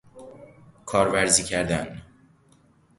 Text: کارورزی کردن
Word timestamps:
کارورزی 0.85 1.43
کردن 1.43 2.01